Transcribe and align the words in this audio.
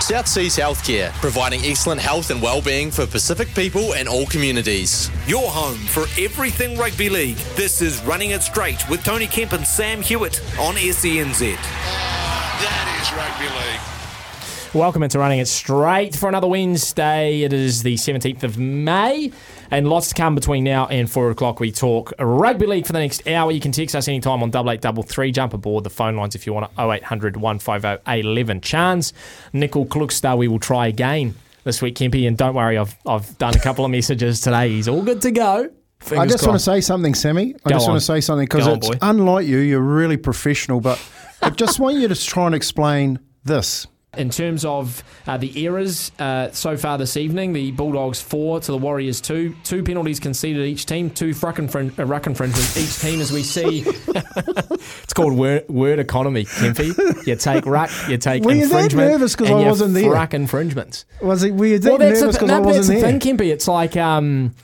South 0.00 0.26
Seas 0.26 0.56
Healthcare, 0.56 1.12
providing 1.20 1.60
excellent 1.64 2.00
health 2.00 2.30
and 2.30 2.40
well-being 2.42 2.90
for 2.90 3.06
Pacific 3.06 3.48
people 3.54 3.94
and 3.94 4.08
all 4.08 4.26
communities. 4.26 5.10
Your 5.26 5.48
home 5.48 5.76
for 5.76 6.06
everything 6.18 6.76
rugby 6.76 7.08
league. 7.08 7.36
This 7.54 7.82
is 7.82 8.02
Running 8.02 8.30
It 8.30 8.42
Straight 8.42 8.88
with 8.88 9.04
Tony 9.04 9.26
Kemp 9.26 9.52
and 9.52 9.66
Sam 9.66 10.02
Hewitt 10.02 10.40
on 10.58 10.74
SENZ. 10.74 11.38
that 12.60 13.00
is 13.00 13.12
rugby 13.16 13.54
league. 13.54 13.89
Welcome 14.72 15.02
into 15.02 15.18
Running 15.18 15.40
It 15.40 15.48
Straight 15.48 16.14
for 16.14 16.28
another 16.28 16.46
Wednesday. 16.46 17.42
It 17.42 17.52
is 17.52 17.82
the 17.82 17.94
17th 17.96 18.44
of 18.44 18.56
May, 18.56 19.32
and 19.68 19.88
lots 19.88 20.10
to 20.10 20.14
come 20.14 20.36
between 20.36 20.62
now 20.62 20.86
and 20.86 21.10
4 21.10 21.32
o'clock. 21.32 21.58
We 21.58 21.72
talk 21.72 22.12
rugby 22.20 22.66
league 22.66 22.86
for 22.86 22.92
the 22.92 23.00
next 23.00 23.26
hour. 23.26 23.50
You 23.50 23.58
can 23.58 23.72
text 23.72 23.96
us 23.96 24.06
anytime 24.06 24.44
on 24.44 24.50
8833. 24.50 25.32
Jump 25.32 25.54
aboard 25.54 25.82
the 25.82 25.90
phone 25.90 26.14
lines 26.14 26.36
if 26.36 26.46
you 26.46 26.52
want 26.52 26.70
0800 26.78 27.36
150 27.36 28.02
811. 28.08 28.60
Charnze, 28.60 29.12
Nickel 29.52 29.86
Klukstar, 29.86 30.38
we 30.38 30.46
will 30.46 30.60
try 30.60 30.86
again 30.86 31.34
this 31.64 31.82
week, 31.82 31.96
Kempy. 31.96 32.28
And 32.28 32.36
don't 32.38 32.54
worry, 32.54 32.78
I've, 32.78 32.94
I've 33.04 33.36
done 33.38 33.56
a 33.56 33.60
couple 33.60 33.84
of 33.84 33.90
messages 33.90 34.40
today. 34.40 34.68
He's 34.68 34.86
all 34.86 35.02
good 35.02 35.20
to 35.22 35.32
go. 35.32 35.68
I 36.02 36.04
Fingers 36.04 36.30
just 36.32 36.46
want 36.46 36.56
to 36.60 36.64
say 36.64 36.80
something, 36.80 37.14
Sammy. 37.16 37.56
I 37.64 37.70
Go 37.70 37.74
just 37.74 37.86
on. 37.86 37.94
want 37.94 38.00
to 38.02 38.06
say 38.06 38.20
something 38.20 38.44
because 38.46 38.66
Go 38.66 38.72
on, 38.72 38.78
it's 38.78 38.88
boy. 38.88 38.98
unlike 39.02 39.48
you. 39.48 39.58
You're 39.58 39.80
really 39.80 40.16
professional, 40.16 40.80
but 40.80 41.04
I 41.42 41.50
just 41.50 41.80
want 41.80 41.96
you 41.96 42.06
to 42.06 42.14
try 42.14 42.46
and 42.46 42.54
explain 42.54 43.18
this. 43.42 43.88
In 44.16 44.28
terms 44.28 44.64
of 44.64 45.04
uh, 45.28 45.36
the 45.36 45.64
errors 45.66 46.10
uh, 46.18 46.50
so 46.50 46.76
far 46.76 46.98
this 46.98 47.16
evening, 47.16 47.52
the 47.52 47.70
Bulldogs 47.70 48.20
four 48.20 48.58
to 48.58 48.72
the 48.72 48.76
Warriors 48.76 49.20
two. 49.20 49.54
Two 49.62 49.84
penalties 49.84 50.18
conceded 50.18 50.66
each 50.66 50.84
team, 50.84 51.10
two 51.10 51.32
ruck, 51.40 51.58
infring- 51.58 51.96
uh, 51.96 52.04
ruck 52.04 52.26
infringements 52.26 52.76
each 52.76 52.98
team 52.98 53.20
as 53.20 53.30
we 53.30 53.44
see. 53.44 53.84
it's 54.08 55.12
called 55.14 55.34
word, 55.38 55.68
word 55.68 56.00
economy, 56.00 56.44
Kempy. 56.44 57.24
You 57.24 57.36
take 57.36 57.64
ruck, 57.66 57.88
you 58.08 58.18
take 58.18 58.42
Were 58.42 58.50
you 58.52 58.62
that 58.66 58.74
infringement. 58.74 59.10
nervous 59.12 59.36
'cause 59.36 59.48
and 59.48 59.58
I 59.58 59.62
you 59.62 59.66
wasn't 59.68 59.94
there? 59.94 60.10
Ruck 60.10 60.34
infringements. 60.34 61.04
Was 61.22 61.44
it? 61.44 61.54
Were 61.54 61.66
you 61.66 61.78
that 61.78 61.88
Well, 61.88 61.98
that's 61.98 62.20
nervous 62.20 62.34
the, 62.36 62.40
because 62.46 62.50
I 62.50 62.58
no, 62.58 62.64
that's 62.64 62.78
wasn't 62.78 62.98
the 62.98 63.02
there? 63.06 63.18
thing, 63.20 63.36
Kempy. 63.38 63.52
It's 63.52 63.68
like. 63.68 63.96
Um, 63.96 64.54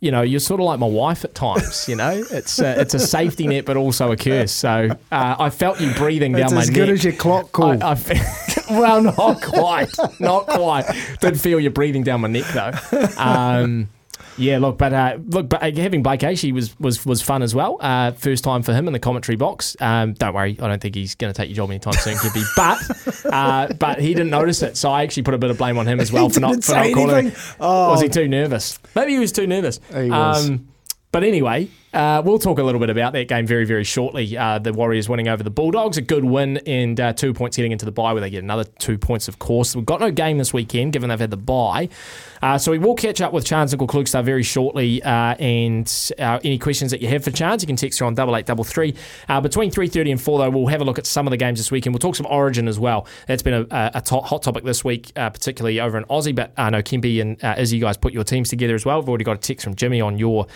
you 0.00 0.10
know, 0.10 0.20
you're 0.20 0.38
sort 0.40 0.60
of 0.60 0.66
like 0.66 0.78
my 0.78 0.86
wife 0.86 1.24
at 1.24 1.34
times. 1.34 1.88
You 1.88 1.96
know, 1.96 2.22
it's 2.30 2.58
a, 2.58 2.78
it's 2.78 2.92
a 2.92 2.98
safety 2.98 3.46
net, 3.46 3.64
but 3.64 3.78
also 3.78 4.12
a 4.12 4.18
curse. 4.18 4.52
So 4.52 4.90
uh, 5.10 5.36
I 5.38 5.48
felt 5.48 5.80
you 5.80 5.94
breathing 5.94 6.32
down 6.32 6.42
It's 6.42 6.52
my 6.52 6.60
as 6.60 6.68
neck. 6.68 6.74
good 6.74 6.90
as 6.90 7.04
your 7.04 7.14
clock 7.14 7.52
call. 7.52 7.82
I, 7.82 7.92
I 7.92 7.94
fe- 7.94 8.20
well, 8.70 9.02
not 9.02 9.42
quite, 9.42 9.90
not 10.20 10.46
quite. 10.46 10.84
Did 11.20 11.40
feel 11.40 11.60
you 11.60 11.70
breathing 11.70 12.02
down 12.02 12.20
my 12.20 12.28
neck 12.28 12.44
though. 12.52 13.08
Um, 13.18 13.88
yeah, 14.36 14.58
look, 14.58 14.78
but 14.78 14.92
uh, 14.92 15.18
look, 15.26 15.48
but 15.48 15.62
uh, 15.62 15.70
having 15.80 16.02
Blake 16.02 16.20
Acey 16.20 16.52
was 16.52 16.78
was 16.80 17.04
was 17.06 17.22
fun 17.22 17.42
as 17.42 17.54
well. 17.54 17.78
Uh, 17.80 18.12
first 18.12 18.42
time 18.42 18.62
for 18.62 18.72
him 18.72 18.86
in 18.86 18.92
the 18.92 18.98
commentary 18.98 19.36
box. 19.36 19.76
Um, 19.80 20.14
don't 20.14 20.34
worry, 20.34 20.58
I 20.60 20.68
don't 20.68 20.80
think 20.80 20.94
he's 20.94 21.14
going 21.14 21.32
to 21.32 21.36
take 21.36 21.48
your 21.48 21.56
job 21.56 21.70
anytime 21.70 21.94
soon, 21.94 22.18
Kippy. 22.18 22.42
But 22.56 22.78
uh, 23.26 23.72
but 23.74 24.00
he 24.00 24.14
didn't 24.14 24.30
notice 24.30 24.62
it, 24.62 24.76
so 24.76 24.90
I 24.90 25.02
actually 25.02 25.24
put 25.24 25.34
a 25.34 25.38
bit 25.38 25.50
of 25.50 25.58
blame 25.58 25.78
on 25.78 25.86
him 25.86 26.00
as 26.00 26.10
well 26.12 26.28
He 26.28 26.34
for 26.34 26.40
not 26.40 26.64
for 26.64 26.72
not 26.72 26.92
calling. 26.92 27.32
Oh. 27.60 27.90
Was 27.90 28.00
he 28.00 28.08
too 28.08 28.28
nervous? 28.28 28.78
Maybe 28.94 29.12
he 29.12 29.18
was 29.18 29.32
too 29.32 29.46
nervous. 29.46 29.80
He 29.92 30.10
was. 30.10 30.48
Um, 30.48 30.68
but 31.14 31.22
anyway, 31.22 31.68
uh, 31.92 32.20
we'll 32.24 32.40
talk 32.40 32.58
a 32.58 32.62
little 32.64 32.80
bit 32.80 32.90
about 32.90 33.12
that 33.12 33.28
game 33.28 33.46
very, 33.46 33.64
very 33.64 33.84
shortly. 33.84 34.36
Uh, 34.36 34.58
the 34.58 34.72
Warriors 34.72 35.08
winning 35.08 35.28
over 35.28 35.44
the 35.44 35.50
Bulldogs, 35.50 35.96
a 35.96 36.02
good 36.02 36.24
win, 36.24 36.56
and 36.66 36.98
uh, 36.98 37.12
two 37.12 37.32
points 37.32 37.56
heading 37.56 37.70
into 37.70 37.84
the 37.84 37.92
bye, 37.92 38.12
where 38.12 38.20
they 38.20 38.30
get 38.30 38.42
another 38.42 38.64
two 38.64 38.98
points, 38.98 39.28
of 39.28 39.38
course. 39.38 39.76
We've 39.76 39.86
got 39.86 40.00
no 40.00 40.10
game 40.10 40.38
this 40.38 40.52
weekend, 40.52 40.92
given 40.92 41.08
they've 41.08 41.20
had 41.20 41.30
the 41.30 41.36
bye. 41.36 41.88
Uh, 42.42 42.58
so 42.58 42.72
we 42.72 42.78
will 42.78 42.96
catch 42.96 43.20
up 43.20 43.32
with 43.32 43.44
Charnze 43.44 43.72
Nicoll-Klokstad 43.74 44.24
very 44.24 44.42
shortly. 44.42 45.00
Uh, 45.04 45.36
and 45.36 46.10
uh, 46.18 46.40
any 46.42 46.58
questions 46.58 46.90
that 46.90 47.00
you 47.00 47.06
have 47.06 47.22
for 47.22 47.30
Charnze, 47.30 47.60
you 47.60 47.68
can 47.68 47.76
text 47.76 48.00
her 48.00 48.06
on 48.06 48.14
double 48.14 48.36
eight 48.36 48.46
double 48.46 48.64
three. 48.64 48.96
Uh, 49.28 49.40
between 49.40 49.70
three 49.70 49.86
thirty 49.86 50.10
and 50.10 50.20
four, 50.20 50.40
though, 50.40 50.50
we'll 50.50 50.66
have 50.66 50.80
a 50.80 50.84
look 50.84 50.98
at 50.98 51.06
some 51.06 51.28
of 51.28 51.30
the 51.30 51.36
games 51.36 51.60
this 51.60 51.70
weekend. 51.70 51.94
We'll 51.94 52.00
talk 52.00 52.16
some 52.16 52.26
Origin 52.26 52.66
as 52.66 52.80
well. 52.80 53.06
That's 53.28 53.42
been 53.42 53.54
a, 53.54 53.66
a, 53.70 53.90
a 53.94 54.00
to- 54.00 54.20
hot 54.20 54.42
topic 54.42 54.64
this 54.64 54.82
week, 54.82 55.14
particularly 55.14 55.78
over 55.78 55.96
in 55.96 56.04
Aussie. 56.06 56.34
But 56.34 56.52
I 56.56 56.70
know 56.70 56.82
Kempy 56.82 57.20
and 57.20 57.38
Izzy, 57.56 57.76
you 57.76 57.82
guys 57.84 57.96
put 57.96 58.12
your 58.12 58.24
teams 58.24 58.48
together 58.48 58.74
as 58.74 58.84
well. 58.84 58.98
We've 58.98 59.08
already 59.08 59.24
got 59.24 59.36
a 59.36 59.40
text 59.40 59.62
from 59.62 59.76
Jimmy 59.76 60.00
on 60.00 60.18
your 60.18 60.48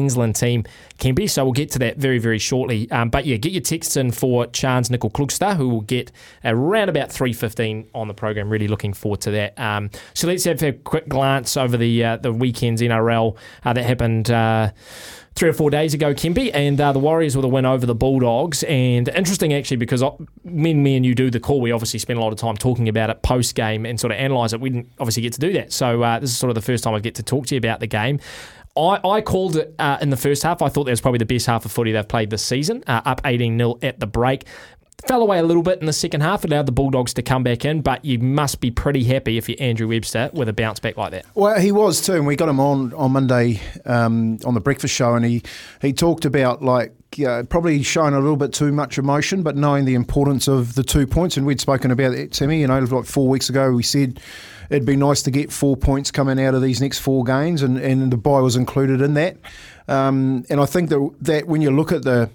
Queensland 0.00 0.34
team, 0.34 0.64
Kempy. 0.98 1.28
So 1.28 1.44
we'll 1.44 1.52
get 1.52 1.70
to 1.72 1.78
that 1.80 1.98
very, 1.98 2.18
very 2.18 2.38
shortly. 2.38 2.90
Um, 2.90 3.10
but 3.10 3.26
yeah, 3.26 3.36
get 3.36 3.52
your 3.52 3.60
texts 3.60 3.96
in 3.98 4.12
for 4.12 4.46
Charnze 4.46 4.88
Nicoll-Klokstad, 4.90 5.56
who 5.56 5.68
will 5.68 5.82
get 5.82 6.10
around 6.42 6.88
about 6.88 7.12
three 7.12 7.34
fifteen 7.34 7.88
on 7.94 8.08
the 8.08 8.14
program. 8.14 8.48
Really 8.48 8.66
looking 8.68 8.94
forward 8.94 9.20
to 9.22 9.30
that. 9.32 9.58
Um, 9.60 9.90
so 10.14 10.26
let's 10.26 10.44
have 10.44 10.62
a 10.62 10.72
quick 10.72 11.06
glance 11.08 11.56
over 11.58 11.76
the 11.76 12.02
uh, 12.04 12.16
the 12.16 12.32
weekend's 12.32 12.80
NRL 12.80 13.36
uh, 13.64 13.72
that 13.74 13.82
happened. 13.84 14.30
Uh, 14.30 14.70
three 15.36 15.48
or 15.48 15.52
four 15.52 15.70
days 15.70 15.94
ago, 15.94 16.12
Kempy, 16.12 16.50
and 16.52 16.78
uh, 16.80 16.92
the 16.92 16.98
Warriors 16.98 17.36
with 17.36 17.44
a 17.44 17.48
win 17.48 17.64
over 17.64 17.86
the 17.86 17.94
Bulldogs. 17.94 18.64
And 18.64 19.08
interesting, 19.10 19.54
actually, 19.54 19.76
because 19.76 20.02
I- 20.02 20.10
when 20.42 20.82
me 20.82 20.96
and 20.96 21.06
you 21.06 21.14
do 21.14 21.30
the 21.30 21.38
call, 21.38 21.60
we 21.60 21.70
obviously 21.70 22.00
spend 22.00 22.18
a 22.18 22.22
lot 22.22 22.32
of 22.32 22.38
time 22.38 22.56
talking 22.56 22.88
about 22.88 23.10
it 23.10 23.22
post 23.22 23.54
game 23.54 23.86
and 23.86 23.98
sort 23.98 24.10
of 24.12 24.18
analyse 24.18 24.52
it. 24.52 24.60
We 24.60 24.70
didn't 24.70 24.92
obviously 24.98 25.22
get 25.22 25.32
to 25.34 25.40
do 25.40 25.52
that. 25.52 25.72
So 25.72 26.02
uh, 26.02 26.18
this 26.18 26.30
is 26.30 26.36
sort 26.36 26.50
of 26.50 26.56
the 26.56 26.60
first 26.62 26.82
time 26.82 26.94
I 26.94 26.98
get 26.98 27.14
to 27.14 27.22
talk 27.22 27.46
to 27.46 27.54
you 27.54 27.58
about 27.58 27.78
the 27.78 27.86
game. 27.86 28.18
I, 28.76 29.00
I 29.06 29.20
called 29.20 29.56
it 29.56 29.74
uh, 29.78 29.98
in 30.00 30.10
the 30.10 30.16
first 30.16 30.42
half. 30.42 30.62
I 30.62 30.68
thought 30.68 30.84
that 30.84 30.92
was 30.92 31.00
probably 31.00 31.18
the 31.18 31.26
best 31.26 31.46
half 31.46 31.64
of 31.64 31.72
footy 31.72 31.92
they've 31.92 32.06
played 32.06 32.30
this 32.30 32.44
season, 32.44 32.84
uh, 32.86 33.02
up 33.04 33.20
18 33.24 33.58
0 33.58 33.78
at 33.82 34.00
the 34.00 34.06
break. 34.06 34.44
Fell 35.06 35.22
away 35.22 35.38
a 35.38 35.42
little 35.42 35.62
bit 35.62 35.80
in 35.80 35.86
the 35.86 35.94
second 35.94 36.20
half, 36.20 36.44
allowed 36.44 36.66
the 36.66 36.72
Bulldogs 36.72 37.14
to 37.14 37.22
come 37.22 37.42
back 37.42 37.64
in, 37.64 37.80
but 37.80 38.04
you 38.04 38.18
must 38.18 38.60
be 38.60 38.70
pretty 38.70 39.02
happy 39.02 39.38
if 39.38 39.48
you're 39.48 39.56
Andrew 39.58 39.88
Webster 39.88 40.28
with 40.34 40.46
a 40.48 40.52
bounce 40.52 40.78
back 40.78 40.98
like 40.98 41.12
that. 41.12 41.24
Well, 41.34 41.58
he 41.58 41.72
was 41.72 42.02
too, 42.02 42.14
and 42.14 42.26
we 42.26 42.36
got 42.36 42.50
him 42.50 42.60
on 42.60 42.92
on 42.92 43.12
Monday 43.12 43.60
um, 43.86 44.38
on 44.44 44.52
the 44.52 44.60
breakfast 44.60 44.94
show, 44.94 45.14
and 45.14 45.24
he 45.24 45.42
he 45.80 45.92
talked 45.92 46.24
about 46.24 46.62
like. 46.62 46.94
Uh, 47.26 47.42
probably 47.42 47.82
showing 47.82 48.14
a 48.14 48.20
little 48.20 48.36
bit 48.36 48.52
too 48.52 48.70
much 48.70 48.96
emotion, 48.96 49.42
but 49.42 49.56
knowing 49.56 49.84
the 49.84 49.96
importance 49.96 50.46
of 50.46 50.76
the 50.76 50.84
two 50.84 51.08
points, 51.08 51.36
and 51.36 51.44
we'd 51.44 51.60
spoken 51.60 51.90
about 51.90 52.14
it, 52.14 52.30
Timmy. 52.30 52.60
You 52.60 52.68
know, 52.68 52.78
like 52.78 53.04
four 53.04 53.26
weeks 53.26 53.48
ago, 53.48 53.72
we 53.72 53.82
said 53.82 54.20
it'd 54.70 54.86
be 54.86 54.96
nice 54.96 55.22
to 55.22 55.30
get 55.30 55.52
four 55.52 55.76
points 55.76 56.10
coming 56.10 56.40
out 56.40 56.54
of 56.54 56.62
these 56.62 56.80
next 56.80 57.00
four 57.00 57.24
games, 57.24 57.62
and, 57.62 57.76
and 57.78 58.10
the 58.10 58.16
bye 58.16 58.40
was 58.40 58.56
included 58.56 59.00
in 59.00 59.14
that. 59.14 59.36
Um, 59.88 60.44
and 60.48 60.60
I 60.60 60.66
think 60.66 60.88
that 60.90 61.14
that 61.20 61.46
when 61.46 61.60
you 61.60 61.70
look 61.70 61.92
at 61.92 62.04
the 62.04 62.30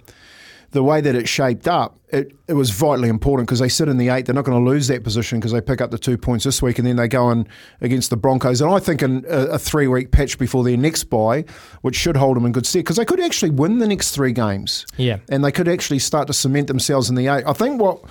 the 0.71 0.83
way 0.83 0.99
that 0.99 1.15
it 1.15 1.27
shaped 1.29 1.69
up, 1.69 1.97
it, 2.09 2.35
it 2.49 2.53
was 2.53 2.69
vitally 2.69 3.07
important 3.07 3.47
because 3.47 3.59
they 3.59 3.69
sit 3.69 3.87
in 3.87 3.95
the 3.97 4.09
eight. 4.09 4.25
They're 4.25 4.35
not 4.35 4.43
going 4.43 4.61
to 4.61 4.69
lose 4.69 4.87
that 4.87 5.05
position 5.05 5.39
because 5.39 5.53
they 5.53 5.61
pick 5.61 5.79
up 5.79 5.89
the 5.89 5.97
two 5.97 6.17
points 6.17 6.43
this 6.43 6.61
week 6.61 6.77
and 6.77 6.85
then 6.85 6.97
they 6.97 7.07
go 7.07 7.31
in 7.31 7.47
against 7.79 8.09
the 8.09 8.17
Broncos. 8.17 8.59
And 8.59 8.69
I 8.69 8.79
think 8.79 9.01
in 9.01 9.23
a, 9.29 9.45
a 9.51 9.59
three 9.59 9.87
week 9.87 10.11
patch 10.11 10.37
before 10.37 10.65
their 10.65 10.75
next 10.75 11.05
bye, 11.05 11.45
which 11.81 11.95
should 11.95 12.17
hold 12.17 12.35
them 12.35 12.45
in 12.45 12.51
good 12.51 12.65
stead 12.65 12.79
because 12.79 12.97
they 12.97 13.05
could 13.05 13.21
actually 13.21 13.51
win 13.51 13.79
the 13.79 13.87
next 13.87 14.11
three 14.11 14.33
games. 14.33 14.85
Yeah. 14.97 15.19
And 15.29 15.45
they 15.45 15.51
could 15.51 15.69
actually 15.69 15.99
start 15.99 16.27
to 16.27 16.33
cement 16.33 16.67
themselves 16.67 17.09
in 17.09 17.15
the 17.15 17.27
eight. 17.27 17.45
I 17.47 17.53
think 17.53 17.81
what 17.81 18.03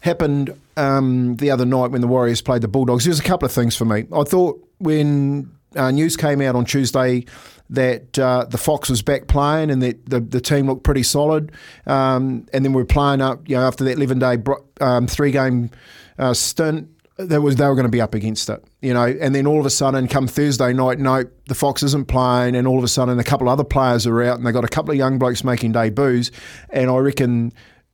happened 0.00 0.54
um, 0.76 1.36
the 1.36 1.50
other 1.50 1.64
night 1.64 1.90
when 1.90 2.00
the 2.00 2.06
Warriors 2.06 2.40
played 2.40 2.62
the 2.62 2.68
Bulldogs, 2.68 3.04
There 3.04 3.10
was 3.10 3.20
a 3.20 3.24
couple 3.24 3.46
of 3.46 3.52
things 3.52 3.76
for 3.76 3.84
me. 3.84 4.06
I 4.12 4.22
thought 4.24 4.64
when 4.78 5.50
uh, 5.76 5.90
news 5.90 6.16
came 6.16 6.40
out 6.40 6.54
on 6.54 6.64
Tuesday 6.64 7.24
that 7.70 8.18
uh, 8.18 8.46
the 8.48 8.58
Fox 8.58 8.88
was 8.88 9.02
back 9.02 9.26
playing 9.26 9.70
and 9.70 9.82
that 9.82 10.06
the, 10.06 10.20
the 10.20 10.40
team 10.40 10.66
looked 10.66 10.84
pretty 10.84 11.02
solid, 11.02 11.52
um, 11.86 12.46
and 12.52 12.64
then 12.64 12.72
we 12.72 12.82
are 12.82 12.86
playing 12.86 13.20
up, 13.20 13.48
you 13.48 13.56
know, 13.56 13.66
after 13.66 13.84
that 13.84 13.92
11 13.92 14.18
day 14.18 14.38
um, 14.80 15.06
three 15.06 15.30
game 15.30 15.70
uh, 16.18 16.34
stint. 16.34 16.88
That 17.16 17.42
was 17.42 17.56
they 17.56 17.66
were 17.66 17.74
going 17.74 17.84
to 17.84 17.90
be 17.90 18.00
up 18.00 18.14
against 18.14 18.48
it, 18.48 18.62
you 18.80 18.94
know, 18.94 19.04
and 19.04 19.34
then 19.34 19.44
all 19.44 19.58
of 19.58 19.66
a 19.66 19.70
sudden, 19.70 20.06
come 20.06 20.28
Thursday 20.28 20.72
night, 20.72 21.00
no, 21.00 21.24
the 21.48 21.54
Fox 21.56 21.82
isn't 21.82 22.06
playing, 22.06 22.54
and 22.54 22.64
all 22.64 22.78
of 22.78 22.84
a 22.84 22.88
sudden, 22.88 23.18
a 23.18 23.24
couple 23.24 23.48
of 23.48 23.52
other 23.52 23.64
players 23.64 24.06
are 24.06 24.22
out, 24.22 24.38
and 24.38 24.46
they 24.46 24.52
got 24.52 24.62
a 24.62 24.68
couple 24.68 24.92
of 24.92 24.96
young 24.96 25.18
blokes 25.18 25.42
making 25.42 25.72
debuts, 25.72 26.30
and 26.70 26.88
I 26.88 26.96
reckon 26.98 27.52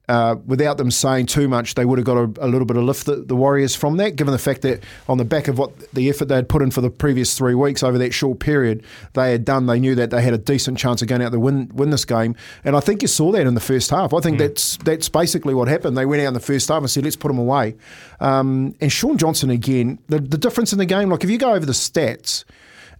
uh, 0.09 0.37
without 0.47 0.77
them 0.77 0.91
saying 0.91 1.27
too 1.27 1.49
much, 1.49 1.75
they 1.75 1.85
would 1.85 1.99
have 1.99 2.05
got 2.05 2.17
a, 2.17 2.47
a 2.47 2.49
little 2.49 2.67
bit 2.67 2.77
of 2.77 2.85
lift 2.85 3.07
the, 3.07 3.17
the 3.17 3.35
Warriors 3.35 3.75
from 3.75 3.97
that. 3.97 4.17
Given 4.17 4.33
the 4.33 4.39
fact 4.39 4.63
that 4.63 4.83
on 5.09 5.17
the 5.17 5.25
back 5.25 5.49
of 5.49 5.59
what 5.59 5.79
the 5.95 6.11
effort 6.11 6.27
they 6.27 6.35
had 6.35 6.49
put 6.49 6.61
in 6.61 6.71
for 6.71 6.83
the 6.83 6.91
previous 6.91 7.37
three 7.37 7.55
weeks 7.55 7.83
over 7.83 7.97
that 7.97 8.13
short 8.13 8.39
period, 8.39 8.85
they 9.15 9.33
had 9.33 9.45
done. 9.45 9.67
They 9.67 9.81
knew 9.81 9.95
that 9.95 10.11
they 10.11 10.21
had 10.21 10.35
a 10.35 10.39
decent 10.39 10.79
chance 10.79 11.01
of 11.01 11.09
going 11.09 11.23
out 11.23 11.33
to 11.33 11.41
win 11.41 11.71
win 11.75 11.91
this 11.91 12.05
game, 12.05 12.37
and 12.65 12.77
I 12.77 12.81
think 12.81 13.01
you 13.01 13.09
saw 13.09 13.33
that 13.33 13.47
in 13.47 13.55
the 13.55 13.61
first 13.61 13.91
half. 13.91 14.13
I 14.13 14.21
think 14.21 14.39
that's 14.39 14.77
that's 14.79 15.09
basically 15.09 15.55
what 15.55 15.69
happened. 15.69 15.97
They 15.97 16.07
went 16.07 16.23
out 16.23 16.29
in 16.29 16.35
the 16.35 16.41
first 16.41 16.69
half 16.69 16.79
and 16.79 16.91
said, 16.91 17.05
"Let's 17.05 17.17
put 17.17 17.29
them 17.29 17.39
away." 17.39 17.75
Um, 18.21 18.75
and 18.81 18.93
Shaun 18.93 19.17
Johnson 19.17 19.49
again, 19.49 19.99
the 20.09 20.19
the 20.21 20.39
difference 20.39 20.73
in 20.73 20.79
the 20.79 20.87
game, 20.87 21.09
like 21.09 21.25
if 21.25 21.31
you 21.31 21.39
go 21.39 21.55
over 21.55 21.65
the 21.65 21.73
stats. 21.73 22.45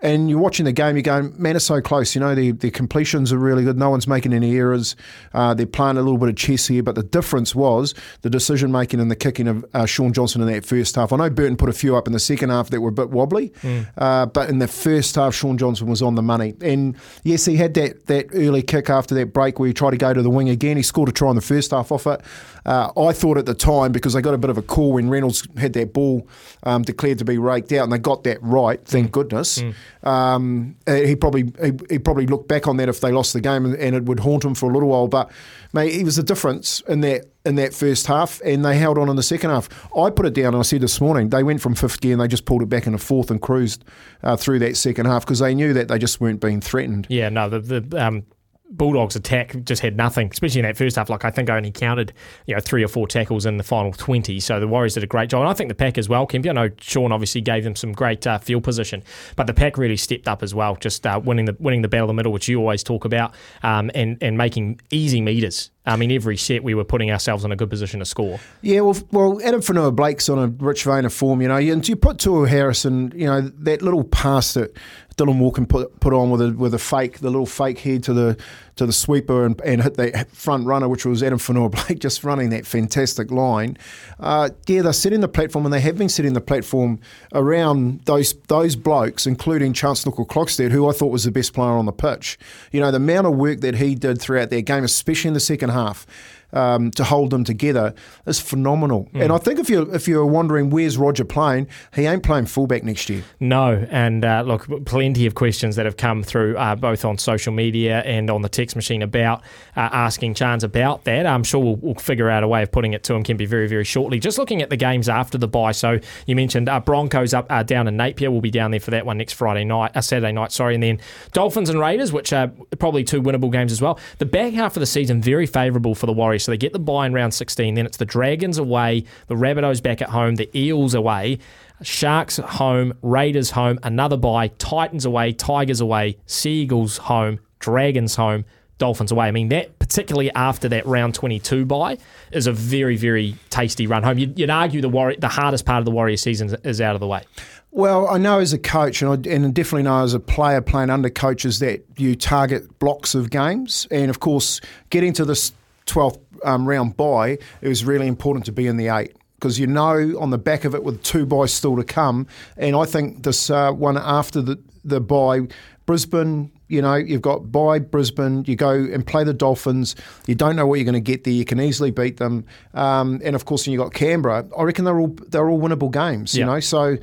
And 0.01 0.29
you're 0.29 0.39
watching 0.39 0.65
the 0.65 0.73
game, 0.73 0.97
you're 0.97 1.03
going, 1.03 1.35
man, 1.41 1.57
it's 1.57 1.65
so 1.65 1.81
close. 1.81 2.15
You 2.15 2.21
know, 2.21 2.35
the 2.35 2.51
the 2.53 2.71
completions 2.71 3.33
are 3.33 3.39
really 3.39 3.65
good. 3.65 3.79
No 3.79 3.91
one's 3.91 4.07
making 4.07 4.33
any 4.33 4.57
errors. 4.57 4.97
Uh, 5.33 5.55
they're 5.55 5.67
playing 5.67 5.97
a 5.97 6.03
little 6.03 6.19
bit 6.19 6.29
of 6.29 6.37
chess 6.37 6.67
here, 6.67 6.83
but 6.83 6.95
the 6.95 7.03
difference 7.03 7.55
was 7.55 7.95
the 8.23 8.31
decision 8.31 8.71
making 8.73 9.01
and 9.01 9.11
the 9.11 9.17
kicking 9.17 9.49
of 9.49 9.65
uh, 9.75 9.87
Shaun 9.87 10.13
Johnson 10.13 10.43
in 10.43 10.49
that 10.49 10.67
first 10.67 10.97
half. 10.97 11.13
I 11.13 11.17
know 11.17 11.31
Burton 11.31 11.57
put 11.57 11.69
a 11.69 11.73
few 11.73 11.97
up 11.97 12.07
in 12.07 12.13
the 12.13 12.19
second 12.19 12.51
half 12.51 12.71
that 12.71 12.81
were 12.81 12.91
a 12.91 12.93
bit 12.93 13.11
wobbly, 13.11 13.53
uh, 13.97 14.27
but 14.27 14.49
in 14.51 14.59
the 14.59 14.69
first 14.69 15.15
half, 15.15 15.35
Shaun 15.35 15.57
Johnson 15.59 15.87
was 15.87 16.03
on 16.03 16.15
the 16.15 16.23
money. 16.23 16.55
And 16.61 16.97
yes, 17.23 17.45
he 17.47 17.57
had 17.57 17.75
that 17.75 18.07
that 18.07 18.27
early 18.35 18.63
kick 18.63 18.91
after 18.91 19.15
that 19.15 19.33
break 19.33 19.59
where 19.59 19.69
he 19.69 19.75
tried 19.75 19.93
to 19.93 19.97
go 19.97 20.13
to 20.13 20.23
the 20.23 20.31
wing 20.31 20.49
again. 20.49 20.77
He 20.77 20.83
scored 20.83 21.09
a 21.09 21.13
try 21.13 21.31
in 21.31 21.37
the 21.37 21.43
first 21.43 21.71
half 21.71 21.91
off 21.93 22.07
it. 22.07 22.21
Uh, 22.67 22.91
I 22.99 23.13
thought 23.13 23.37
at 23.37 23.47
the 23.47 23.55
time 23.55 23.93
because 23.93 24.15
they 24.15 24.23
got 24.23 24.33
a 24.35 24.39
bit 24.39 24.49
of 24.51 24.57
a 24.57 24.63
call 24.63 24.93
when 24.95 25.11
Reynolds 25.11 25.47
had 25.59 25.75
that 25.75 25.93
ball 25.93 26.27
um, 26.63 26.83
declared 26.83 27.19
to 27.19 27.25
be 27.25 27.37
raked 27.39 27.73
out, 27.73 27.85
and 27.85 27.93
they 27.93 27.99
got 27.99 28.25
that 28.25 28.43
right. 28.43 28.83
Thank 28.85 29.13
goodness. 29.13 29.63
Um, 30.03 30.77
he 30.87 31.15
probably 31.15 31.53
he, 31.91 31.99
probably 31.99 32.27
looked 32.27 32.49
back 32.49 32.67
on 32.67 32.79
that 32.79 32.89
if 32.89 33.01
they 33.01 33.13
lost 33.13 33.35
the 33.35 33.41
game, 33.41 33.65
and, 33.65 33.75
and 33.77 33.95
it 33.95 34.05
would 34.05 34.21
haunt 34.21 34.45
him 34.45 34.55
for 34.55 34.71
a 34.71 34.73
little 34.73 34.89
while. 34.89 35.09
But 35.09 35.31
mate, 35.73 35.93
he 35.93 36.05
was 36.05 36.17
a 36.19 36.23
difference 36.23 36.81
in 36.89 37.01
that 37.01 37.27
in 37.45 37.57
that 37.57 37.75
first 37.75 38.07
half, 38.07 38.41
and 38.45 38.65
they 38.65 38.79
held 38.79 38.97
on 38.97 39.11
in 39.11 39.17
the 39.17 39.23
second 39.23 39.51
half. 39.51 39.69
I 39.97 40.11
put 40.11 40.25
it 40.25 40.35
down, 40.35 40.55
and 40.55 40.57
I 40.57 40.63
said 40.63 40.81
this 40.81 41.01
morning 41.01 41.29
they 41.29 41.43
went 41.43 41.61
from 41.61 41.75
fifth 41.75 42.01
gear 42.01 42.13
and 42.13 42.21
they 42.21 42.29
just 42.29 42.47
pulled 42.47 42.63
it 42.63 42.69
back 42.69 42.87
in 42.87 42.95
into 42.95 43.05
fourth 43.05 43.31
and 43.31 43.41
cruised 43.41 43.85
uh, 44.23 44.37
through 44.37 44.61
that 44.61 44.77
second 44.77 45.07
half 45.07 45.25
because 45.25 45.41
they 45.41 45.55
knew 45.55 45.73
that 45.75 45.89
they 45.89 45.99
just 45.99 46.21
weren't 46.21 46.41
being 46.41 46.61
threatened. 46.61 47.07
Yeah, 47.11 47.29
no, 47.29 47.49
the 47.49 47.61
the 47.61 48.05
um, 48.05 48.25
Bulldogs 48.71 49.15
attack 49.15 49.55
just 49.65 49.83
had 49.83 49.97
nothing, 49.97 50.31
especially 50.33 50.61
in 50.61 50.67
that 50.67 50.77
first 50.77 50.97
half. 50.97 51.11
Like 51.11 51.25
I 51.25 51.31
think 51.31 51.51
I 51.51 51.57
only 51.57 51.71
counted, 51.71 52.13
you 52.47 52.55
know, 52.55 52.61
three 52.61 52.83
or 52.83 52.89
four 52.89 53.07
tackles 53.07 53.47
in 53.47 53.57
the 53.57 53.63
final 53.63 53.93
twenty. 53.93 54.41
So 54.41 54.59
the 54.59 54.67
Warriors 54.67 54.95
did 54.95 55.05
a 55.05 55.07
great 55.07 55.29
job, 55.29 55.43
and 55.43 55.51
I 55.51 55.55
think 55.55 55.69
the 55.69 55.75
pack 55.75 55.99
as 55.99 56.09
well. 56.09 56.27
Kempy, 56.27 56.49
I 56.49 56.53
know 56.53 56.71
Shaun 56.81 57.13
obviously 57.13 57.41
gave 57.41 57.63
them 57.63 57.77
some 57.77 57.93
great 57.93 58.27
uh, 58.27 58.39
field 58.39 58.65
position, 58.65 59.03
but 59.37 59.47
the 59.47 59.55
pack 59.55 59.77
really 59.77 59.97
stepped 59.97 60.29
up 60.29 60.43
as 60.43 60.55
well, 60.55 60.77
just 60.77 61.07
uh, 61.07 61.21
winning 61.23 61.45
the 61.45 61.57
winning 61.59 61.83
the 61.83 61.89
battle 61.89 62.05
of 62.05 62.09
the 62.09 62.15
middle, 62.15 62.33
which 62.33 62.49
you 62.49 62.59
always 62.59 62.83
talk 62.83 63.05
about, 63.05 63.35
um, 63.63 63.91
and 63.95 64.19
and 64.23 64.39
making 64.39 64.81
easy 64.91 65.21
meters. 65.21 65.71
I 65.87 65.97
mean, 65.97 66.11
every 66.11 66.37
set 66.37 66.65
we 66.65 66.75
were 66.75 66.85
putting 66.85 67.11
ourselves 67.11 67.45
in 67.45 67.53
a 67.53 67.57
good 67.57 67.69
position 67.69 68.01
to 68.01 68.07
score. 68.07 68.41
Yeah, 68.63 68.81
well, 68.81 68.97
well, 69.11 69.41
Addin 69.43 69.61
Fonua-Blake's 69.61 70.31
on 70.31 70.39
a 70.39 70.47
rich 70.47 70.85
vein 70.85 71.05
of 71.05 71.13
form, 71.13 71.43
you 71.43 71.49
know. 71.49 71.57
And 71.57 71.87
you 71.87 71.95
put 71.95 72.17
Tohu 72.17 72.49
Harris, 72.49 72.85
you 72.85 72.91
know, 72.91 73.43
that 73.43 73.83
little 73.83 74.05
pass 74.05 74.55
that 74.55 74.75
Dylan 75.17 75.39
Walker 75.39 75.65
put 75.65 76.01
put 76.01 76.13
on 76.13 76.31
with 76.31 76.41
a 76.41 76.53
with 76.53 76.75
a 76.75 76.79
fake, 76.79 77.21
the 77.21 77.31
little 77.31 77.47
fake 77.47 77.79
head 77.81 78.03
to 78.05 78.13
the 78.13 78.37
to 78.77 78.87
the 78.87 78.93
sweeper 78.93 79.47
and, 79.47 79.61
and 79.61 79.83
hit 79.83 79.95
that 79.95 80.29
front 80.33 80.67
runner, 80.67 80.89
which 80.89 81.07
was 81.07 81.23
Addin 81.23 81.39
Fonua-Blake, 81.39 81.99
just 82.01 82.25
running 82.25 82.51
that 82.51 82.67
fantastic 82.67 83.31
line. 83.31 83.79
Uh, 84.19 84.51
yeah, 84.67 84.83
they're 84.83 84.93
setting 84.93 85.21
the 85.21 85.29
platform, 85.29 85.65
and 85.65 85.73
they 85.73 85.81
have 85.81 85.97
been 85.97 86.09
setting 86.09 86.33
the 86.33 86.41
platform 86.41 86.99
around 87.33 88.01
those 88.07 88.35
those 88.49 88.75
blokes, 88.75 89.27
including 89.27 89.73
Charnze 89.73 90.05
Nicoll-Klokstad, 90.05 90.73
who 90.73 90.89
I 90.89 90.93
thought 90.93 91.13
was 91.13 91.25
the 91.25 91.31
best 91.31 91.53
player 91.53 91.71
on 91.71 91.87
the 91.87 91.93
pitch. 91.93 92.37
You 92.73 92.81
know, 92.81 92.91
the 92.91 92.97
amount 92.97 93.29
of 93.29 93.37
work 93.37 93.61
that 93.61 93.77
he 93.77 93.95
did 93.95 94.21
throughout 94.21 94.51
their 94.51 94.63
game, 94.63 94.83
especially 94.83 95.29
in 95.29 95.35
the 95.35 95.41
second 95.41 95.69
half 95.75 96.07
um, 96.55 96.91
to 96.93 97.05
hold 97.05 97.31
them 97.31 97.45
together 97.45 97.95
is 98.27 98.41
phenomenal. 98.41 99.09
Mm. 99.13 99.25
And 99.25 99.33
I 99.33 99.39
think 99.39 99.59
if 99.59 99.69
you're 99.69 99.93
if 99.95 100.09
you're 100.09 100.27
wondering 100.27 100.71
where's 100.71 100.97
Roger 100.97 101.25
playing, 101.25 101.69
he 101.95 102.07
ain't 102.07 102.23
playing 102.23 102.47
fullback 102.47 102.85
next 102.85 103.11
year. 103.11 103.23
No, 103.41 103.87
and 103.91 104.25
uh, 104.25 104.43
look, 104.47 104.67
plenty 104.87 105.27
of 105.27 105.35
questions 105.35 105.77
that 105.77 105.85
have 105.85 105.97
come 105.97 106.23
through 106.23 106.57
uh, 106.57 106.77
both 106.77 107.05
on 107.05 107.19
social 107.19 107.53
media 107.53 108.01
and 108.01 108.31
on 108.31 108.43
the 108.43 108.49
text 108.49 108.77
machine 108.77 109.03
about 109.03 109.43
uh, 109.77 109.81
asking 109.93 110.35
Charnze 110.35 110.65
about 110.65 111.05
that. 111.05 111.27
I'm 111.27 111.45
sure 111.45 111.63
we'll, 111.63 111.77
we'll, 111.77 111.95
figure 111.95 112.29
out 112.29 112.43
a 112.43 112.49
way 112.49 112.63
of 112.63 112.71
putting 112.71 112.93
it 112.93 113.03
to 113.05 113.15
him. 113.15 113.23
Can 113.23 113.37
be 113.37 113.47
very 113.47 113.67
very 113.67 113.85
shortly. 113.85 114.19
Just 114.19 114.39
looking 114.39 114.63
at 114.63 114.71
the 114.71 114.77
games 114.77 115.09
after 115.09 115.39
the 115.39 115.49
bye. 115.49 115.73
So 115.73 115.99
you 116.27 116.37
mentioned 116.37 116.69
uh, 116.69 116.81
Broncos 116.81 117.35
up 117.35 117.47
uh, 117.51 117.63
down 117.63 117.89
in 117.89 117.97
Napier. 117.97 118.31
We'll 118.31 118.41
be 118.41 118.51
down 118.51 118.71
there 118.71 118.81
for 118.81 118.91
that 118.93 119.07
one 119.07 119.19
next 119.19 119.33
Friday 119.33 119.65
night, 119.65 119.97
uh, 119.97 120.01
Saturday 120.01 120.33
night. 120.33 120.53
Sorry, 120.53 120.75
and 120.75 120.83
then 120.83 121.01
Dolphins 121.33 121.69
and 121.71 121.81
Raiders, 121.81 122.13
which 122.13 122.33
are 122.33 122.49
probably 122.79 123.05
two 123.05 123.23
winnable 123.23 123.51
games 123.51 123.73
as 123.73 123.81
well. 123.81 123.99
The 124.19 124.27
back 124.27 124.53
half 124.53 124.77
of 124.77 124.81
the 124.81 124.87
season 124.87 125.23
very 125.23 125.47
favourable 125.47 125.95
for 125.95 126.07
the 126.07 126.13
Warriors. 126.13 126.44
So 126.45 126.53
they 126.53 126.59
get 126.59 126.73
the 126.73 126.79
bye 126.79 127.07
in 127.07 127.13
round 127.13 127.35
16. 127.35 127.75
Then 127.75 127.87
it's 127.87 127.97
the 127.97 128.05
Dragons 128.05 128.59
away, 128.59 129.05
the 129.29 129.35
Rabbitohs 129.35 129.83
back 129.83 130.03
at 130.03 130.11
home, 130.11 130.37
the 130.37 130.51
Eels 130.57 130.95
away. 130.95 131.39
Sharks 131.83 132.39
at 132.39 132.45
home, 132.45 132.95
Raiders 133.03 133.51
home, 133.51 133.79
another 133.83 134.17
bye, 134.17 134.49
Titans 134.59 135.05
away, 135.05 135.33
Tigers 135.33 135.81
away, 135.81 136.17
Sea 136.27 136.63
Eagles 136.63 136.99
home, 136.99 137.41
Dragons 137.59 138.15
home, 138.15 138.45
Dolphins 138.79 139.13
away. 139.13 139.27
I 139.27 139.31
mean, 139.31 139.49
that 139.49 139.79
particularly 139.79 140.31
after 140.33 140.69
that 140.69 140.87
round 140.87 141.15
22 141.15 141.65
bye 141.65 141.99
is 142.33 142.47
a 142.47 142.53
very, 142.53 142.97
very 142.97 143.37
tasty 143.51 143.87
run 143.87 144.03
home. 144.03 144.19
You'd, 144.19 144.39
you'd 144.39 144.51
argue 144.51 144.81
the 144.81 144.89
Warrior, 144.89 145.19
the 145.19 145.29
hardest 145.29 145.65
part 145.65 145.79
of 145.79 145.85
the 145.85 145.91
Warrior 145.91 146.17
season 146.17 146.57
is 146.65 146.81
out 146.81 146.95
of 146.95 147.01
the 147.01 147.07
way. 147.07 147.23
Well, 147.71 148.09
I 148.09 148.19
know 148.19 148.39
as 148.39 148.53
a 148.53 148.59
coach, 148.59 149.03
and 149.03 149.11
I 149.11 149.35
and 149.35 149.53
definitely 149.53 149.83
know 149.83 150.05
as 150.05 150.15
a 150.15 150.21
player 150.21 150.61
playing 150.61 150.91
under 150.91 151.11
coaches 151.11 151.59
that 151.59 151.85
you 151.97 152.15
target 152.15 152.79
blocks 152.79 153.17
of 153.17 153.31
games, 153.31 153.89
and 153.91 154.11
of 154.11 154.21
course, 154.21 154.61
getting 154.91 155.13
to 155.15 155.25
this 155.25 155.53
12th 155.87 156.21
um, 156.43 156.69
round 156.69 156.97
bye, 156.97 157.39
it 157.61 157.69
was 157.69 157.85
really 157.85 158.07
important 158.07 158.47
to 158.47 158.53
be 158.53 158.67
in 158.67 158.77
the 158.77 158.89
eight 158.89 159.17
because 159.35 159.59
you 159.59 159.67
know 159.67 160.19
on 160.19 160.31
the 160.31 160.39
back 160.39 160.65
of 160.65 160.75
it 160.75 160.83
with 160.85 161.03
two 161.03 161.27
byes 161.27 161.53
still 161.53 161.77
to 161.77 161.85
come, 161.85 162.27
and 162.57 162.75
I 162.75 162.85
think 162.85 163.25
this 163.25 163.51
uh, 163.51 163.73
one 163.73 163.97
after 163.99 164.41
the 164.41 164.59
the 164.85 165.01
bye, 165.01 165.43
Brisbane. 165.87 166.51
You 166.67 166.81
know, 166.81 166.95
you've 166.95 167.23
got 167.23 167.53
bye 167.53 167.79
Brisbane, 167.79 168.43
you 168.47 168.57
go 168.57 168.71
and 168.71 169.07
play 169.07 169.23
the 169.23 169.35
Dolphins. 169.35 169.95
You 170.27 170.35
don't 170.35 170.57
know 170.57 170.67
what 170.67 170.77
you're 170.77 170.87
going 170.87 170.95
to 170.95 171.01
get 171.01 171.25
there. 171.25 171.33
You 171.33 171.45
can 171.45 171.61
easily 171.61 171.91
beat 171.91 172.17
them, 172.17 172.47
um, 172.73 173.21
and 173.23 173.37
of 173.37 173.45
course, 173.45 173.67
then 173.67 173.73
you 173.73 173.79
got 173.79 173.93
Canberra. 173.93 174.47
I 174.57 174.63
reckon 174.63 174.87
they're 174.87 174.99
all 174.99 175.15
they're 175.29 175.49
all 175.49 175.61
winnable 175.61 175.93
games. 175.93 176.35
You 176.35 176.47
know, 176.47 176.61
so 176.61 176.97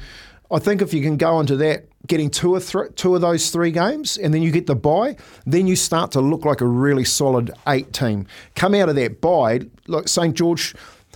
I 0.50 0.60
think 0.60 0.82
if 0.82 0.94
you 0.94 1.02
can 1.02 1.16
go 1.16 1.40
into 1.40 1.56
that, 1.58 1.86
getting 2.08 2.30
two 2.30 2.56
of 2.56 2.68
th- 2.70 2.96
two 2.96 3.16
of 3.16 3.22
those 3.22 3.50
three 3.52 3.72
games, 3.72 4.18
and 4.18 4.34
then 4.34 4.42
you 4.42 4.52
get 4.52 4.68
the 4.68 4.76
bye, 4.76 5.16
then 5.46 5.68
you 5.68 5.76
start 5.76 6.12
to 6.12 6.22
look 6.22 6.46
like 6.46 6.62
a 6.62 6.68
really 6.68 7.06
solid 7.06 7.52
eight 7.68 7.94
team. 7.94 8.28
Come 8.56 8.74
out 8.76 8.90
of 8.90 8.96
that 8.96 9.22
bye, 9.22 9.62
like 9.88 10.08
St 10.08 10.36
George. 10.36 10.74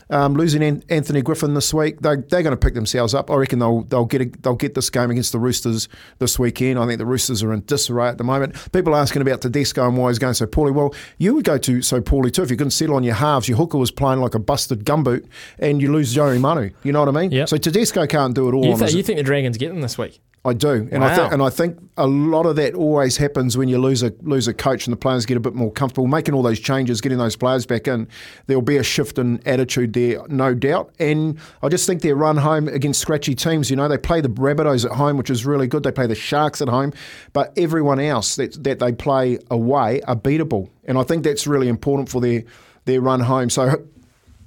Um, 0.08 0.36
losing 0.36 0.62
An- 0.62 0.84
Anthony 0.88 1.24
Griffin 1.24 1.56
this 1.56 1.74
week, 1.74 2.00
they, 2.02 2.18
they're 2.30 2.44
going 2.44 2.52
to 2.52 2.58
pick 2.58 2.76
themselves 2.76 3.16
up. 3.16 3.32
I 3.32 3.36
reckon 3.38 3.58
they'll 3.58 3.82
they'll 3.86 4.06
get 4.06 4.22
a, 4.22 4.26
they'll 4.42 4.54
get 4.54 4.76
this 4.76 4.92
game 4.92 5.10
against 5.10 5.32
the 5.32 5.40
Roosters 5.40 5.88
this 6.20 6.38
weekend. 6.38 6.78
I 6.78 6.86
think 6.86 7.00
the 7.00 7.08
Roosters 7.08 7.42
are 7.42 7.52
in 7.52 7.62
disarray 7.66 8.10
at 8.10 8.20
the 8.20 8.24
moment. 8.24 8.54
People 8.72 8.94
are 8.94 9.02
asking 9.02 9.24
about 9.24 9.42
Tedesco 9.42 9.88
and 9.88 9.98
why 9.98 10.10
he's 10.10 10.20
going 10.20 10.36
so 10.36 10.46
poorly. 10.46 10.74
Well, 10.74 10.94
you 11.18 11.34
would 11.34 11.44
go 11.44 11.58
to 11.58 11.82
so 11.82 12.02
poorly 12.02 12.30
too 12.30 12.44
if 12.44 12.52
you 12.52 12.56
couldn't 12.58 12.70
settle 12.72 12.96
on 12.98 13.04
your 13.04 13.16
halves. 13.16 13.48
Your 13.48 13.58
hooker 13.58 13.80
was 13.80 13.90
playing 13.90 14.20
like 14.20 14.36
a 14.36 14.40
busted 14.40 14.86
gumboot, 14.86 15.26
and 15.58 15.82
you 15.82 15.92
lose 15.92 16.14
Joey 16.14 16.38
Manu. 16.38 16.70
You 16.84 16.92
know 16.92 17.00
what 17.04 17.10
I 17.10 17.20
mean? 17.20 17.32
Yep. 17.32 17.50
So 17.50 17.58
Tedesco 17.58 18.06
can't 18.06 18.36
do 18.36 18.48
it 18.48 18.54
all. 18.54 18.64
You, 18.64 18.78
th- 18.78 18.94
you 18.94 19.02
think 19.02 19.18
the 19.18 19.24
Dragons 19.24 19.58
get 19.58 19.70
them 19.70 19.82
this 19.82 19.98
week? 19.98 20.22
I 20.46 20.54
do, 20.54 20.88
and 20.92 21.04
I 21.04 21.16
think 21.16 21.34
and 21.34 21.42
I 21.42 21.50
think 21.50 21.80
a 21.98 22.06
lot 22.06 22.46
of 22.46 22.56
that 22.58 22.76
always 22.76 23.18
happens 23.18 23.58
when 23.58 23.68
you 23.68 23.80
lose 23.80 24.04
a 24.04 24.14
lose 24.22 24.48
a 24.48 24.54
coach 24.54 24.86
and 24.86 24.94
the 24.94 24.98
players 24.98 25.26
get 25.26 25.38
a 25.38 25.40
bit 25.40 25.56
more 25.56 25.72
comfortable 25.72 26.06
making 26.06 26.36
all 26.36 26.44
those 26.44 26.60
changes, 26.60 27.02
getting 27.02 27.18
those 27.18 27.36
players 27.36 27.66
back 27.66 27.88
in. 27.88 28.08
There'll 28.46 28.62
be 28.62 28.78
a 28.78 28.84
shift 28.84 29.18
in 29.18 29.42
attitude 29.48 29.94
there, 29.94 30.22
no 30.28 30.54
doubt. 30.54 30.94
And 31.00 31.40
I 31.64 31.70
just 31.70 31.88
think 31.88 32.04
their 32.04 32.16
run 32.16 32.38
home 32.38 32.68
against 32.68 33.02
scratchy 33.02 33.34
teams. 33.34 33.72
You 33.72 33.76
know, 33.76 33.88
they 33.88 33.98
play 33.98 34.22
the 34.22 34.30
Rabbitohs 34.30 34.86
at 34.86 34.92
home, 34.92 35.18
which 35.18 35.32
is 35.32 35.48
really 35.48 35.66
good. 35.66 35.82
They 35.82 35.92
play 35.92 36.06
the 36.06 36.14
Sharks 36.14 36.62
at 36.62 36.70
home, 36.70 36.94
but 37.34 37.52
everyone 37.58 38.00
else 38.00 38.36
that 38.36 38.64
that 38.64 38.78
they 38.78 38.92
play 38.92 39.40
away 39.50 40.02
are 40.04 40.16
beatable, 40.16 40.70
and 40.84 41.00
I 41.00 41.04
think 41.04 41.24
that's 41.24 41.48
really 41.48 41.70
important 41.70 42.08
for 42.08 42.22
their 42.22 42.44
their 42.86 43.02
run 43.02 43.20
home. 43.20 43.50
So 43.50 43.84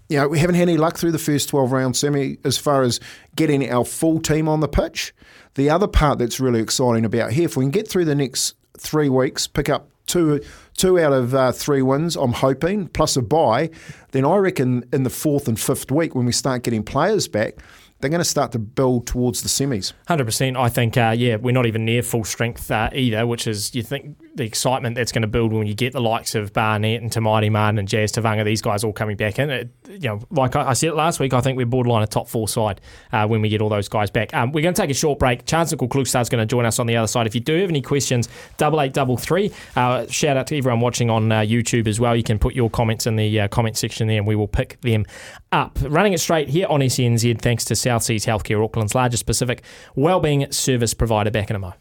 you 0.08 0.18
know, 0.18 0.28
we 0.28 0.38
haven't 0.38 0.56
had 0.56 0.68
any 0.68 0.78
luck 0.78 0.96
through 0.96 1.12
the 1.12 1.18
first 1.18 1.48
12 1.50 1.72
round 1.72 1.96
semi 1.96 2.38
as 2.44 2.56
far 2.56 2.82
as 2.82 2.98
getting 3.36 3.70
our 3.70 3.84
full 3.84 4.20
team 4.20 4.48
on 4.48 4.60
the 4.60 4.68
pitch. 4.68 5.14
The 5.54 5.70
other 5.70 5.88
part 5.88 6.18
that's 6.18 6.40
really 6.40 6.60
exciting 6.60 7.04
about 7.04 7.32
here, 7.32 7.44
if 7.44 7.56
we 7.56 7.64
can 7.64 7.70
get 7.70 7.88
through 7.88 8.06
the 8.06 8.14
next 8.14 8.54
three 8.78 9.08
weeks, 9.08 9.46
pick 9.46 9.68
up 9.68 9.90
two 10.06 10.40
two 10.76 10.98
out 10.98 11.12
of 11.12 11.34
uh, 11.34 11.52
three 11.52 11.82
wins, 11.82 12.16
I'm 12.16 12.32
hoping, 12.32 12.88
plus 12.88 13.16
a 13.16 13.22
bye, 13.22 13.70
then 14.12 14.24
I 14.24 14.36
reckon 14.36 14.84
in 14.92 15.02
the 15.02 15.10
fourth 15.10 15.48
and 15.48 15.58
fifth 15.58 15.90
week, 15.90 16.14
when 16.14 16.24
we 16.24 16.32
start 16.32 16.62
getting 16.62 16.84
players 16.84 17.26
back, 17.26 17.56
they're 18.00 18.10
going 18.10 18.20
to 18.20 18.24
start 18.24 18.52
to 18.52 18.58
build 18.60 19.06
towards 19.08 19.42
the 19.42 19.48
semis. 19.48 19.92
Hundred 20.06 20.24
percent. 20.24 20.56
I 20.56 20.68
think, 20.68 20.96
uh, 20.96 21.14
yeah, 21.16 21.36
we're 21.36 21.52
not 21.52 21.66
even 21.66 21.84
near 21.84 22.02
full 22.02 22.24
strength 22.24 22.70
uh, 22.70 22.90
either. 22.92 23.26
Which 23.26 23.46
is, 23.46 23.74
you 23.74 23.82
think 23.82 24.16
the 24.38 24.44
excitement 24.44 24.94
that's 24.94 25.12
going 25.12 25.22
to 25.22 25.28
build 25.28 25.52
when 25.52 25.66
you 25.66 25.74
get 25.74 25.92
the 25.92 26.00
likes 26.00 26.34
of 26.34 26.52
Barnett 26.52 27.02
and 27.02 27.12
Te 27.12 27.20
Maire 27.20 27.50
Martin 27.50 27.78
and 27.78 27.86
Jazz 27.86 28.12
Tevaga, 28.12 28.44
these 28.44 28.62
guys 28.62 28.84
all 28.84 28.92
coming 28.92 29.16
back 29.16 29.38
in. 29.38 29.50
It, 29.50 29.70
you 29.88 29.98
know, 30.08 30.20
like 30.30 30.56
I 30.56 30.70
I 30.70 30.72
said 30.72 30.94
last 30.94 31.20
week, 31.20 31.34
I 31.34 31.40
think 31.40 31.56
we're 31.56 31.66
borderline 31.66 32.02
a 32.02 32.06
top 32.06 32.28
four 32.28 32.48
side 32.48 32.80
uh, 33.12 33.26
when 33.26 33.42
we 33.42 33.48
get 33.48 33.60
all 33.60 33.68
those 33.68 33.88
guys 33.88 34.10
back. 34.10 34.34
Um, 34.34 34.52
we're 34.52 34.62
going 34.62 34.74
to 34.74 34.80
take 34.80 34.90
a 34.90 34.94
short 34.94 35.18
break. 35.18 35.44
Charnze 35.44 35.74
Nicoll-Klokstad 35.74 36.22
is 36.22 36.28
going 36.28 36.40
to 36.40 36.46
join 36.46 36.64
us 36.64 36.78
on 36.78 36.86
the 36.86 36.96
other 36.96 37.06
side. 37.06 37.26
If 37.26 37.34
you 37.34 37.40
do 37.40 37.60
have 37.60 37.68
any 37.68 37.82
questions, 37.82 38.28
double 38.56 38.80
eight 38.80 38.92
double 38.92 39.16
three. 39.16 39.52
Uh, 39.76 40.06
shout 40.06 40.36
out 40.36 40.46
to 40.48 40.56
everyone 40.56 40.80
watching 40.80 41.10
on 41.10 41.32
uh, 41.32 41.40
YouTube 41.40 41.86
as 41.88 41.98
well. 41.98 42.14
You 42.14 42.22
can 42.22 42.38
put 42.38 42.54
your 42.54 42.70
comments 42.70 43.06
in 43.06 43.16
the 43.16 43.40
uh, 43.40 43.48
comment 43.48 43.76
section 43.76 44.08
there, 44.08 44.18
and 44.18 44.26
we 44.26 44.36
will 44.36 44.48
pick 44.48 44.80
them 44.82 45.04
up. 45.52 45.78
Running 45.82 46.12
it 46.12 46.20
straight 46.20 46.48
here 46.48 46.66
on 46.68 46.80
SENZ, 46.80 47.40
thanks 47.40 47.64
to 47.66 47.76
South 47.76 48.02
Seas 48.02 48.26
Healthcare, 48.26 48.62
Auckland's 48.62 48.94
largest 48.94 49.26
Pacific 49.26 49.62
wellbeing 49.94 50.50
service 50.52 50.94
provider. 50.94 51.30
Back 51.30 51.50
in 51.50 51.56
a 51.56 51.58
mo. 51.58 51.78